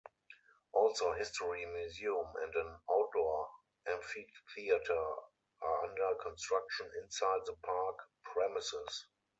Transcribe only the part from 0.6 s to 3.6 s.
Also history museum and an outdoor